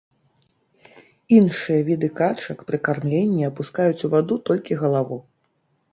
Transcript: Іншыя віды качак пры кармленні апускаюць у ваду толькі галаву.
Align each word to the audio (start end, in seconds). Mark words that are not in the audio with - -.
Іншыя 1.37 1.83
віды 1.91 2.09
качак 2.19 2.57
пры 2.71 2.77
кармленні 2.89 3.47
апускаюць 3.51 4.03
у 4.09 4.15
ваду 4.15 4.35
толькі 4.49 4.73
галаву. 4.85 5.17